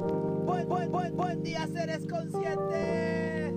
Buen, 0.00 0.66
buen, 0.66 0.90
buen, 0.90 1.16
buen 1.16 1.42
día, 1.42 1.66
seres 1.66 2.06
conscientes. 2.06 3.54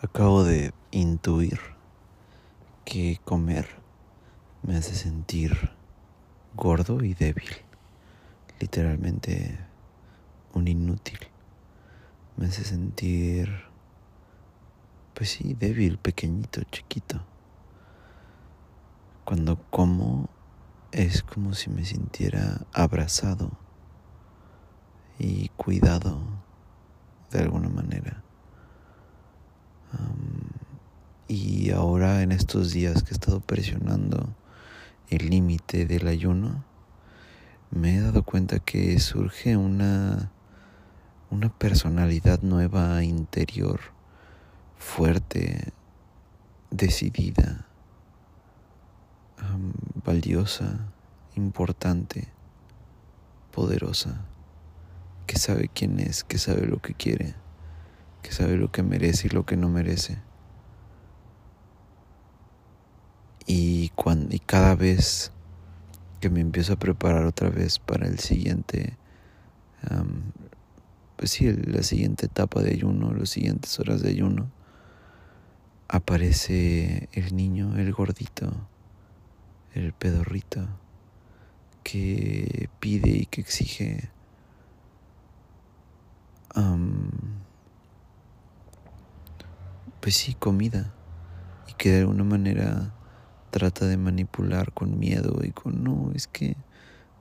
Acabo 0.00 0.44
de 0.44 0.72
intuir 0.92 1.58
que 2.84 3.18
comer 3.24 3.66
me 4.62 4.76
hace 4.76 4.94
sentir 4.94 5.72
gordo 6.54 7.02
y 7.02 7.14
débil. 7.14 7.50
Literalmente 8.60 9.58
un 10.54 10.68
inútil. 10.68 11.18
Me 12.36 12.46
hace 12.46 12.62
sentir, 12.62 13.50
pues 15.14 15.30
sí, 15.30 15.54
débil, 15.54 15.98
pequeñito, 15.98 16.62
chiquito. 16.70 17.20
Cuando 19.24 19.58
como 19.70 20.35
es 20.96 21.22
como 21.22 21.52
si 21.52 21.68
me 21.68 21.84
sintiera 21.84 22.62
abrazado 22.72 23.50
y 25.18 25.50
cuidado 25.50 26.18
de 27.30 27.40
alguna 27.40 27.68
manera. 27.68 28.22
Y 31.28 31.70
ahora 31.70 32.22
en 32.22 32.32
estos 32.32 32.72
días 32.72 33.02
que 33.02 33.10
he 33.10 33.12
estado 33.12 33.40
presionando 33.40 34.34
el 35.10 35.28
límite 35.28 35.84
del 35.84 36.08
ayuno, 36.08 36.64
me 37.70 37.96
he 37.96 38.00
dado 38.00 38.22
cuenta 38.22 38.58
que 38.58 38.98
surge 38.98 39.58
una, 39.58 40.32
una 41.30 41.50
personalidad 41.50 42.40
nueva 42.40 43.04
interior, 43.04 43.80
fuerte, 44.78 45.74
decidida, 46.70 47.65
valiosa, 50.06 50.78
importante, 51.34 52.28
poderosa, 53.52 54.24
que 55.26 55.38
sabe 55.38 55.68
quién 55.68 55.98
es, 55.98 56.24
que 56.24 56.38
sabe 56.38 56.66
lo 56.66 56.80
que 56.80 56.94
quiere 56.94 57.34
que 58.26 58.32
sabe 58.32 58.56
lo 58.56 58.72
que 58.72 58.82
merece 58.82 59.28
y 59.28 59.30
lo 59.30 59.46
que 59.46 59.56
no 59.56 59.68
merece. 59.68 60.18
Y, 63.46 63.90
cuando, 63.90 64.34
y 64.34 64.40
cada 64.40 64.74
vez 64.74 65.30
que 66.20 66.28
me 66.28 66.40
empiezo 66.40 66.72
a 66.72 66.76
preparar 66.76 67.24
otra 67.24 67.50
vez 67.50 67.78
para 67.78 68.08
el 68.08 68.18
siguiente, 68.18 68.96
pues 71.14 71.30
sí, 71.30 71.52
la 71.52 71.84
siguiente 71.84 72.26
etapa 72.26 72.62
de 72.62 72.72
ayuno, 72.72 73.14
las 73.14 73.30
siguientes 73.30 73.78
horas 73.78 74.02
de 74.02 74.10
ayuno, 74.10 74.50
aparece 75.86 77.08
el 77.12 77.36
niño, 77.36 77.76
el 77.78 77.92
gordito, 77.92 78.52
el 79.76 79.92
pedorrito, 79.92 80.66
que 81.82 82.68
pide 82.80 83.10
y 83.10 83.26
que 83.26 83.40
exige 83.40 84.10
pues 90.06 90.14
sí, 90.14 90.34
comida. 90.34 90.94
Y 91.68 91.74
que 91.74 91.90
de 91.90 92.00
alguna 92.02 92.22
manera 92.22 92.94
trata 93.50 93.86
de 93.86 93.96
manipular 93.96 94.72
con 94.72 95.00
miedo 95.00 95.40
y 95.42 95.50
con, 95.50 95.82
no, 95.82 96.12
es 96.14 96.28
que, 96.28 96.56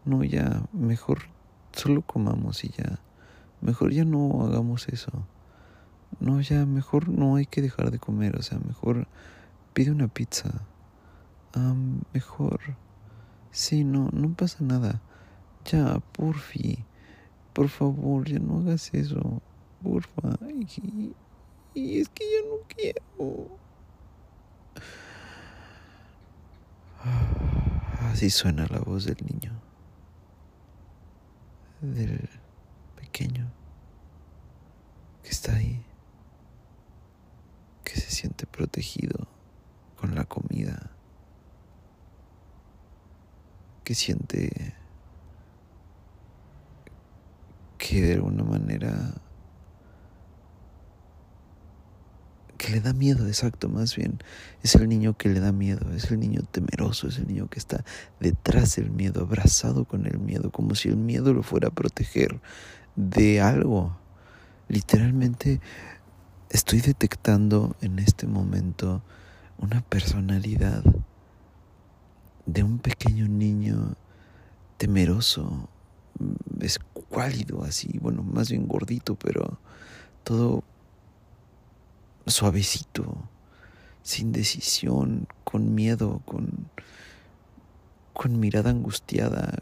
no, 0.05 0.23
ya, 0.23 0.61
mejor 0.71 1.23
solo 1.71 2.03
comamos 2.03 2.63
y 2.63 2.69
ya. 2.69 2.99
Mejor 3.61 3.91
ya 3.91 4.05
no 4.05 4.45
hagamos 4.45 4.87
eso. 4.89 5.11
No, 6.19 6.39
ya, 6.41 6.67
mejor 6.67 7.09
no 7.09 7.37
hay 7.37 7.47
que 7.47 7.63
dejar 7.63 7.89
de 7.89 7.97
comer. 7.97 8.35
O 8.37 8.43
sea, 8.43 8.59
mejor 8.59 9.07
pide 9.73 9.89
una 9.89 10.07
pizza. 10.07 10.61
Mejor. 12.13 12.59
Sí, 13.51 13.83
no, 13.83 14.09
no 14.11 14.33
pasa 14.33 14.57
nada. 14.63 15.01
Ya, 15.65 15.99
porfi. 16.11 16.83
Por 17.53 17.69
favor, 17.69 18.27
ya 18.27 18.39
no 18.39 18.59
hagas 18.59 18.93
eso. 18.93 19.41
Porfa. 19.81 20.37
Y 21.73 21.99
es 21.99 22.09
que 22.09 22.23
ya 22.23 22.47
no 22.49 22.57
quiero. 22.67 23.57
Así 28.11 28.29
suena 28.29 28.65
la 28.67 28.79
voz 28.79 29.05
del 29.05 29.17
niño, 29.29 29.51
del 31.81 32.29
pequeño 32.95 33.51
que 35.21 35.29
está 35.29 35.55
ahí, 35.55 35.83
que 37.83 37.99
se 37.99 38.09
siente 38.09 38.45
protegido 38.45 39.27
con 39.99 40.15
la 40.15 40.23
comida, 40.23 40.94
que 43.85 43.95
siente 43.95 44.73
que 47.77 48.01
de 48.01 48.13
alguna 48.15 48.43
manera 48.43 49.13
que 52.57 52.71
le 52.71 52.81
da 52.81 52.93
miedo, 52.93 53.27
exacto, 53.27 53.69
más 53.69 53.95
bien. 53.95 54.17
Es 54.63 54.73
el 54.73 54.89
niño 54.89 55.15
que 55.15 55.29
le 55.29 55.39
da 55.39 55.51
miedo, 55.51 55.93
es 55.93 56.09
el 56.09 56.19
niño 56.19 56.41
temeroso, 56.51 57.07
es 57.07 57.19
el 57.19 57.27
niño 57.27 57.47
que 57.47 57.59
está 57.59 57.85
detrás 58.19 58.75
del 58.77 58.89
miedo, 58.89 59.21
abrazado 59.21 59.85
con 59.85 60.07
el 60.07 60.17
miedo, 60.17 60.49
como 60.51 60.73
si 60.73 60.89
el 60.89 60.97
miedo 60.97 61.31
lo 61.31 61.43
fuera 61.43 61.67
a 61.67 61.71
proteger 61.71 62.41
de 62.95 63.39
algo. 63.39 63.95
Literalmente 64.67 65.61
estoy 66.49 66.81
detectando 66.81 67.75
en 67.81 67.99
este 67.99 68.25
momento 68.25 69.03
una 69.59 69.81
personalidad 69.81 70.83
de 72.45 72.63
un 72.63 72.79
pequeño 72.79 73.27
niño 73.27 73.95
temeroso, 74.77 75.69
escuálido 76.59 77.63
así, 77.63 77.97
bueno, 78.01 78.23
más 78.23 78.49
bien 78.49 78.67
gordito, 78.67 79.15
pero 79.15 79.59
todo 80.23 80.63
suavecito, 82.25 83.17
sin 84.01 84.31
decisión, 84.31 85.27
con 85.43 85.73
miedo, 85.73 86.21
con, 86.25 86.69
con 88.13 88.39
mirada 88.39 88.69
angustiada 88.69 89.53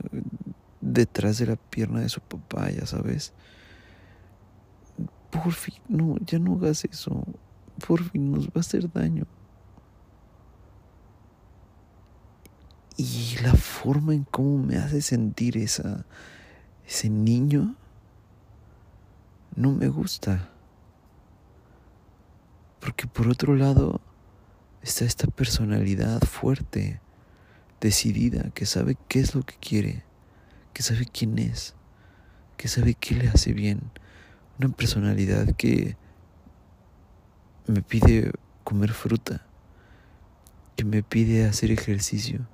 detrás 0.82 1.38
de 1.38 1.48
la 1.48 1.56
pierna 1.56 2.02
de 2.02 2.10
su 2.10 2.22
papá, 2.22 2.70
ya 2.70 2.86
sabes. 2.86 3.34
Por 5.32 5.52
fin, 5.54 5.76
no, 5.88 6.18
ya 6.26 6.40
no 6.40 6.56
hagas 6.56 6.86
eso. 6.86 7.24
Por 7.88 8.04
fin 8.04 8.32
nos 8.32 8.48
va 8.48 8.52
a 8.56 8.60
hacer 8.60 8.92
daño. 8.92 9.26
Y 12.96 13.38
la 13.42 13.54
forma 13.54 14.14
en 14.14 14.24
cómo 14.24 14.58
me 14.58 14.78
hace 14.78 15.02
sentir 15.02 15.58
esa, 15.58 16.06
ese 16.86 17.09
niño 17.09 17.76
no 19.56 19.72
me 19.72 19.88
gusta. 19.88 20.50
Porque 22.80 23.08
por 23.08 23.28
otro 23.28 23.56
lado 23.56 24.02
está 24.81 25.06
esta 25.06 25.28
personalidad 25.28 26.22
fuerte, 26.22 27.00
decidida, 27.81 28.52
que 28.52 28.66
sabe 28.66 28.98
qué 29.08 29.22
es 29.22 29.34
lo 29.34 29.44
que 29.44 29.56
quiere, 29.56 30.04
que 30.74 30.84
sabe 30.84 31.06
quién 31.06 31.40
es, 31.40 31.74
que 32.57 32.68
sabe 32.68 32.94
qué 32.94 33.16
le 33.16 33.30
hace 33.30 33.54
bien. 33.54 33.81
Una 34.60 34.69
personalidad 34.69 35.56
que 35.56 35.98
me 37.68 37.81
pide 37.81 38.31
comer 38.63 38.92
fruta, 38.92 39.45
que 40.75 40.86
me 40.86 41.01
pide 41.01 41.45
hacer 41.45 41.72
ejercicio, 41.72 42.48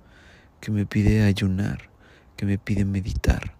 que 0.60 0.72
me 0.72 0.86
pide 0.86 1.24
ayunar, 1.24 1.90
que 2.36 2.46
me 2.46 2.58
pide 2.58 2.86
meditar, 2.86 3.56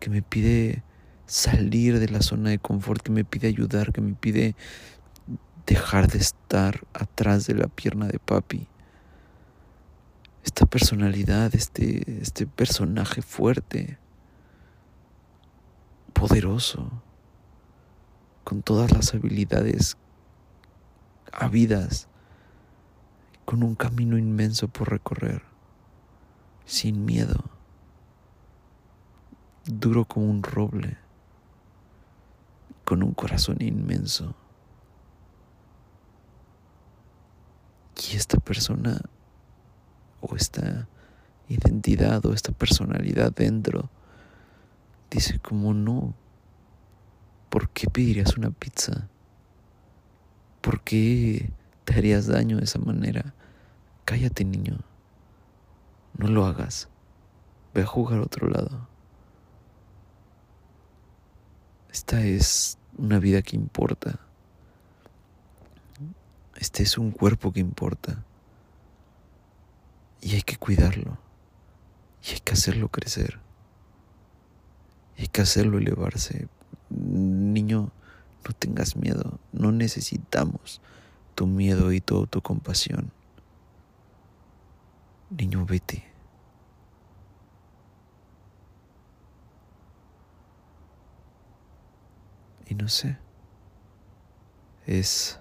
que 0.00 0.10
me 0.10 0.22
pide 0.22 0.82
salir 1.26 1.98
de 1.98 2.08
la 2.08 2.20
zona 2.22 2.50
de 2.50 2.58
confort, 2.58 3.02
que 3.02 3.12
me 3.12 3.24
pide 3.24 3.48
ayudar, 3.48 3.92
que 3.92 4.00
me 4.00 4.14
pide 4.14 4.54
dejar 5.66 6.08
de 6.08 6.18
estar 6.18 6.84
atrás 6.92 7.46
de 7.46 7.54
la 7.54 7.68
pierna 7.68 8.06
de 8.06 8.18
papi. 8.18 8.66
Esta 10.44 10.66
personalidad, 10.66 11.54
este, 11.54 12.20
este 12.20 12.46
personaje 12.46 13.22
fuerte, 13.22 13.98
poderoso, 16.12 16.90
con 18.44 18.62
todas 18.62 18.90
las 18.92 19.14
habilidades 19.14 19.96
habidas, 21.32 22.08
con 23.44 23.62
un 23.62 23.74
camino 23.74 24.18
inmenso 24.18 24.68
por 24.68 24.90
recorrer, 24.90 25.42
sin 26.72 27.04
miedo, 27.04 27.44
duro 29.66 30.06
como 30.06 30.30
un 30.30 30.42
roble, 30.42 30.96
con 32.86 33.02
un 33.02 33.12
corazón 33.12 33.58
inmenso. 33.60 34.34
Y 37.94 38.16
esta 38.16 38.38
persona 38.38 39.02
o 40.22 40.34
esta 40.34 40.88
identidad 41.50 42.24
o 42.24 42.32
esta 42.32 42.52
personalidad 42.52 43.32
dentro 43.34 43.90
dice 45.10 45.38
como 45.40 45.74
no, 45.74 46.14
¿por 47.50 47.68
qué 47.68 47.86
pedirías 47.90 48.38
una 48.38 48.50
pizza? 48.50 49.08
¿Por 50.62 50.80
qué 50.80 51.52
te 51.84 51.92
harías 51.92 52.28
daño 52.28 52.56
de 52.56 52.64
esa 52.64 52.78
manera? 52.78 53.34
Cállate 54.06 54.46
niño, 54.46 54.78
no 56.16 56.28
lo 56.28 56.46
hagas, 56.46 56.88
ve 57.74 57.82
a 57.82 57.86
jugar 57.86 58.18
a 58.18 58.22
otro 58.22 58.48
lado. 58.48 58.88
Esta 61.90 62.24
es 62.24 62.78
una 62.96 63.18
vida 63.18 63.42
que 63.42 63.56
importa. 63.56 64.18
Este 66.56 66.82
es 66.82 66.96
un 66.96 67.10
cuerpo 67.10 67.52
que 67.52 67.60
importa. 67.60 68.24
Y 70.20 70.34
hay 70.34 70.42
que 70.42 70.56
cuidarlo. 70.56 71.18
Y 72.24 72.34
hay 72.34 72.40
que 72.40 72.52
hacerlo 72.52 72.88
crecer. 72.88 73.40
Y 75.18 75.22
hay 75.22 75.28
que 75.28 75.42
hacerlo 75.42 75.78
elevarse. 75.78 76.48
Niño, 76.88 77.90
no 78.46 78.54
tengas 78.58 78.96
miedo. 78.96 79.38
No 79.52 79.72
necesitamos 79.72 80.80
tu 81.34 81.46
miedo 81.46 81.92
y 81.92 82.00
tu 82.00 82.26
compasión. 82.42 83.12
Niño, 85.36 85.64
vete. 85.64 86.04
Y 92.68 92.74
no 92.74 92.88
sé. 92.88 93.16
Es... 94.86 95.38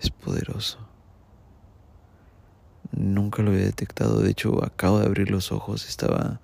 Es 0.00 0.10
poderoso. 0.10 0.78
Nunca 2.92 3.42
lo 3.42 3.50
había 3.50 3.64
detectado. 3.64 4.20
De 4.20 4.30
hecho, 4.30 4.64
acabo 4.64 5.00
de 5.00 5.06
abrir 5.06 5.30
los 5.30 5.50
ojos. 5.50 5.88
Estaba 5.88 6.40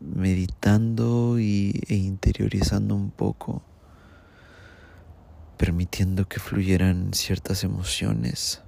meditando 0.00 1.38
y, 1.38 1.80
e 1.88 1.94
interiorizando 1.94 2.94
un 2.94 3.10
poco, 3.10 3.62
permitiendo 5.56 6.28
que 6.28 6.40
fluyeran 6.40 7.14
ciertas 7.14 7.64
emociones. 7.64 8.65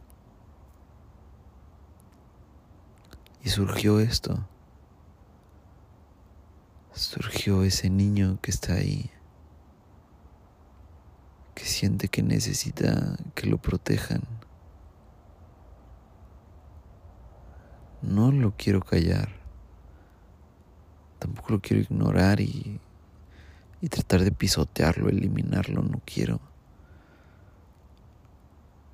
Y 3.49 3.51
surgió 3.51 3.99
esto. 3.99 4.47
Surgió 6.93 7.63
ese 7.63 7.89
niño 7.89 8.39
que 8.43 8.51
está 8.51 8.75
ahí, 8.75 9.11
que 11.55 11.65
siente 11.65 12.09
que 12.09 12.23
necesita 12.23 13.17
que 13.35 13.47
lo 13.47 13.57
protejan. 13.57 14.21
No 18.03 18.33
lo 18.33 18.53
quiero 18.55 18.83
callar. 18.83 19.31
Tampoco 21.19 21.55
lo 21.55 21.61
quiero 21.63 21.83
ignorar 21.83 22.41
y, 22.41 22.79
y 23.81 23.89
tratar 23.89 24.25
de 24.25 24.33
pisotearlo, 24.33 25.09
eliminarlo. 25.09 25.81
No 25.81 26.03
quiero. 26.05 26.39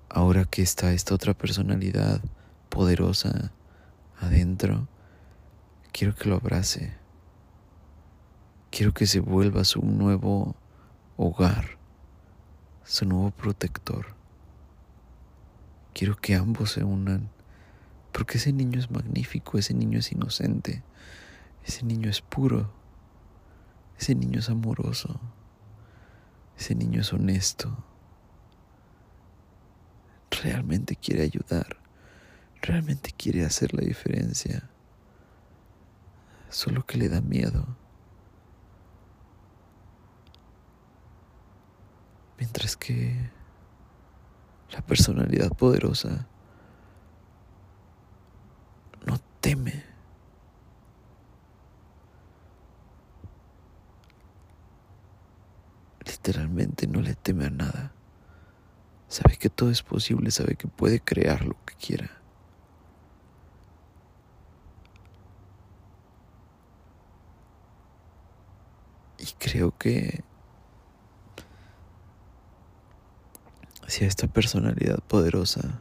Ahora 0.08 0.44
que 0.44 0.62
está 0.62 0.92
esta 0.92 1.12
otra 1.12 1.34
personalidad 1.34 2.20
poderosa 2.68 3.50
adentro, 4.24 4.88
quiero 5.92 6.14
que 6.14 6.28
lo 6.28 6.36
abrace. 6.36 6.94
Quiero 8.70 8.92
que 8.92 9.06
se 9.06 9.20
vuelva 9.20 9.64
su 9.64 9.80
nuevo 9.82 10.56
hogar, 11.16 11.78
su 12.82 13.06
nuevo 13.06 13.30
protector. 13.30 14.06
Quiero 15.92 16.16
que 16.16 16.34
ambos 16.34 16.72
se 16.72 16.82
unan 16.82 17.30
porque 18.14 18.38
ese 18.38 18.52
niño 18.52 18.78
es 18.78 18.92
magnífico, 18.92 19.58
ese 19.58 19.74
niño 19.74 19.98
es 19.98 20.12
inocente, 20.12 20.84
ese 21.64 21.84
niño 21.84 22.08
es 22.08 22.20
puro, 22.20 22.72
ese 23.98 24.14
niño 24.14 24.38
es 24.38 24.48
amoroso, 24.48 25.20
ese 26.56 26.76
niño 26.76 27.00
es 27.00 27.12
honesto. 27.12 27.76
Realmente 30.30 30.94
quiere 30.94 31.24
ayudar, 31.24 31.76
realmente 32.64 33.12
quiere 33.16 33.44
hacer 33.44 33.74
la 33.74 33.82
diferencia, 33.82 34.68
solo 36.48 36.84
que 36.84 36.98
le 36.98 37.08
da 37.08 37.20
miedo. 37.20 37.66
Mientras 42.38 42.76
que 42.76 43.30
la 44.70 44.80
personalidad 44.82 45.50
poderosa 45.50 46.26
teme. 49.44 49.84
Literalmente 56.06 56.86
no 56.86 57.02
le 57.02 57.14
teme 57.14 57.44
a 57.44 57.50
nada. 57.50 57.92
Sabe 59.08 59.36
que 59.36 59.50
todo 59.50 59.70
es 59.70 59.82
posible, 59.82 60.30
sabe 60.30 60.56
que 60.56 60.66
puede 60.66 60.98
crear 61.00 61.44
lo 61.44 61.62
que 61.66 61.74
quiera. 61.74 62.23
Y 69.18 69.26
creo 69.38 69.76
que 69.76 70.24
si 73.86 74.04
a 74.04 74.08
esta 74.08 74.26
personalidad 74.26 74.98
poderosa 75.00 75.80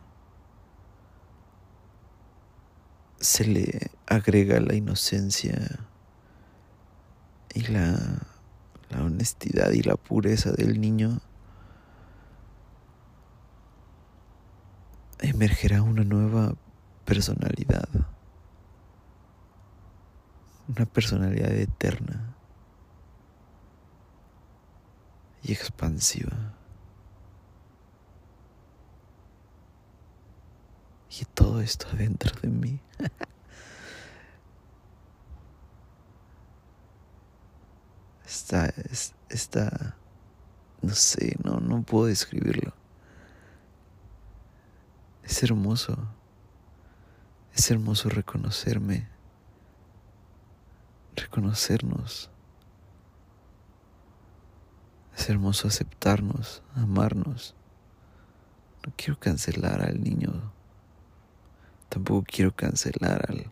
se 3.20 3.46
le 3.46 3.92
agrega 4.06 4.60
la 4.60 4.76
inocencia 4.76 5.80
y 7.54 7.62
la, 7.68 7.98
la 8.90 9.04
honestidad 9.04 9.72
y 9.72 9.82
la 9.82 9.96
pureza 9.96 10.52
del 10.52 10.80
niño, 10.82 11.22
emergerá 15.20 15.82
una 15.82 16.04
nueva 16.04 16.56
personalidad, 17.06 17.88
una 20.68 20.86
personalidad 20.86 21.52
eterna 21.52 22.36
y 25.44 25.52
expansiva. 25.52 26.54
Y 31.20 31.26
todo 31.26 31.62
esto 31.62 31.86
adentro 31.94 32.40
de 32.42 32.48
mí. 32.48 32.80
está, 38.26 38.74
está, 39.30 39.96
no 40.82 40.96
sé, 40.96 41.36
no, 41.44 41.60
no 41.60 41.84
puedo 41.84 42.08
describirlo. 42.08 42.74
Es 45.24 45.44
hermoso. 45.44 45.98
Es 47.54 47.70
hermoso 47.70 48.10
reconocerme, 48.10 49.08
reconocernos. 51.16 52.33
Es 55.24 55.30
hermoso 55.30 55.70
aceptarnos, 55.70 56.62
amarnos. 56.76 57.56
No 58.86 58.92
quiero 58.98 59.18
cancelar 59.18 59.82
al 59.82 60.04
niño 60.04 60.52
Tampoco 61.88 62.26
quiero 62.28 62.54
cancelar 62.54 63.24
al 63.30 63.50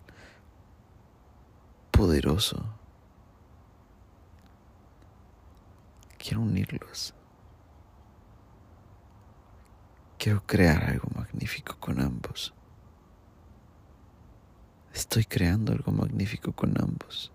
poderoso. 1.90 2.62
Quiero 6.18 6.42
unirlos. 6.42 7.14
Quiero 10.18 10.44
crear 10.46 10.84
algo 10.84 11.08
magnífico 11.16 11.78
con 11.80 12.02
ambos. 12.02 12.54
Estoy 14.94 15.24
creando 15.24 15.72
algo 15.72 15.94
magnífico 15.94 16.52
con 16.52 16.74
ambos. 16.78 17.32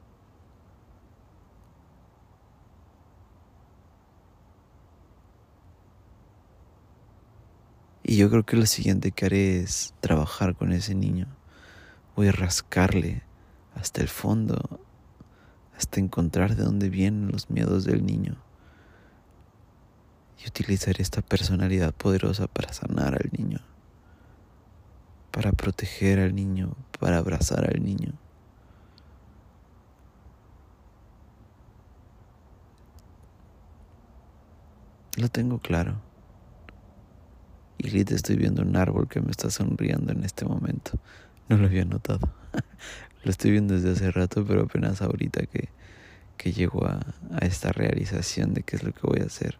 Y 8.08 8.18
yo 8.18 8.30
creo 8.30 8.46
que 8.46 8.56
lo 8.56 8.66
siguiente 8.66 9.10
que 9.10 9.26
haré 9.26 9.58
es 9.58 9.92
trabajar 9.98 10.54
con 10.54 10.72
ese 10.72 10.94
niño. 10.94 11.26
Voy 12.14 12.28
a 12.28 12.32
rascarle 12.32 13.24
hasta 13.74 14.00
el 14.00 14.06
fondo, 14.06 14.78
hasta 15.76 15.98
encontrar 15.98 16.54
de 16.54 16.62
dónde 16.62 16.88
vienen 16.88 17.32
los 17.32 17.50
miedos 17.50 17.84
del 17.84 18.06
niño. 18.06 18.36
Y 20.38 20.46
utilizaré 20.46 21.02
esta 21.02 21.20
personalidad 21.20 21.92
poderosa 21.92 22.46
para 22.46 22.72
sanar 22.72 23.16
al 23.16 23.28
niño, 23.36 23.58
para 25.32 25.50
proteger 25.50 26.20
al 26.20 26.32
niño, 26.32 26.76
para 27.00 27.18
abrazar 27.18 27.68
al 27.68 27.82
niño. 27.82 28.12
Lo 35.16 35.28
tengo 35.28 35.58
claro. 35.58 36.05
Y 37.86 37.90
Lit 37.90 38.10
estoy 38.10 38.34
viendo 38.34 38.62
un 38.62 38.74
árbol 38.74 39.06
que 39.06 39.20
me 39.20 39.30
está 39.30 39.48
sonriendo 39.48 40.10
en 40.10 40.24
este 40.24 40.44
momento. 40.44 40.98
No 41.48 41.56
lo 41.56 41.66
había 41.66 41.84
notado. 41.84 42.28
lo 43.22 43.30
estoy 43.30 43.52
viendo 43.52 43.74
desde 43.74 43.92
hace 43.92 44.10
rato, 44.10 44.44
pero 44.44 44.62
apenas 44.62 45.02
ahorita 45.02 45.46
que, 45.46 45.68
que 46.36 46.50
llego 46.50 46.84
a, 46.84 46.98
a 47.30 47.46
esta 47.46 47.70
realización 47.70 48.54
de 48.54 48.64
qué 48.64 48.74
es 48.74 48.82
lo 48.82 48.90
que 48.92 49.06
voy 49.06 49.20
a 49.20 49.26
hacer. 49.26 49.56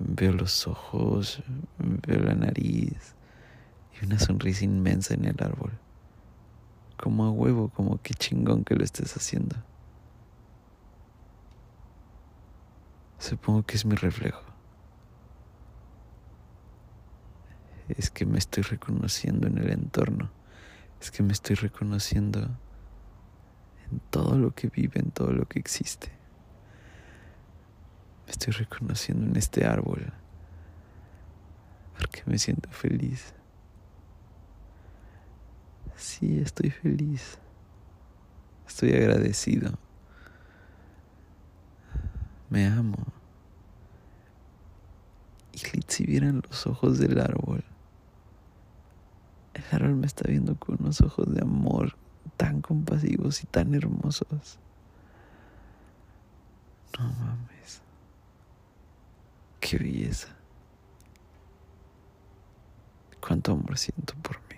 Veo 0.00 0.32
los 0.32 0.66
ojos, 0.66 1.44
veo 1.78 2.18
la 2.18 2.34
nariz 2.34 3.14
y 3.94 4.04
una 4.04 4.18
sonrisa 4.18 4.64
inmensa 4.64 5.14
en 5.14 5.26
el 5.26 5.36
árbol. 5.38 5.70
Como 6.96 7.26
a 7.26 7.30
huevo, 7.30 7.68
como 7.68 8.02
qué 8.02 8.12
chingón 8.12 8.64
que 8.64 8.74
lo 8.74 8.82
estés 8.82 9.16
haciendo. 9.16 9.54
Supongo 13.20 13.62
que 13.62 13.76
es 13.76 13.84
mi 13.84 13.94
reflejo. 13.94 14.51
Es 17.96 18.10
que 18.10 18.24
me 18.24 18.38
estoy 18.38 18.62
reconociendo 18.62 19.46
en 19.46 19.58
el 19.58 19.70
entorno. 19.70 20.30
Es 21.00 21.10
que 21.10 21.22
me 21.22 21.32
estoy 21.32 21.56
reconociendo 21.56 22.40
en 23.90 24.00
todo 24.10 24.38
lo 24.38 24.54
que 24.54 24.68
vive, 24.68 25.00
en 25.00 25.10
todo 25.10 25.32
lo 25.32 25.46
que 25.46 25.58
existe. 25.58 26.10
Me 28.26 28.32
estoy 28.32 28.52
reconociendo 28.54 29.26
en 29.26 29.36
este 29.36 29.66
árbol. 29.66 30.12
Porque 31.98 32.22
me 32.26 32.38
siento 32.38 32.70
feliz. 32.70 33.34
Sí, 35.96 36.38
estoy 36.38 36.70
feliz. 36.70 37.38
Estoy 38.66 38.94
agradecido. 38.94 39.78
Me 42.48 42.66
amo. 42.66 42.98
Y 45.52 45.58
si 45.88 46.04
vieran 46.06 46.42
los 46.48 46.66
ojos 46.66 46.98
del 46.98 47.20
árbol, 47.20 47.62
árbol 49.70 49.96
me 49.96 50.06
está 50.06 50.28
viendo 50.28 50.56
con 50.56 50.76
unos 50.80 51.00
ojos 51.00 51.32
de 51.32 51.42
amor 51.42 51.96
tan 52.36 52.60
compasivos 52.60 53.42
y 53.42 53.46
tan 53.46 53.74
hermosos. 53.74 54.58
No 56.98 57.04
mames. 57.04 57.80
Qué 59.60 59.78
belleza. 59.78 60.28
Cuánto 63.20 63.52
amor 63.52 63.78
siento 63.78 64.14
por 64.16 64.36
mí. 64.50 64.51